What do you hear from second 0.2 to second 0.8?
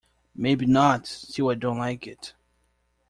Maybe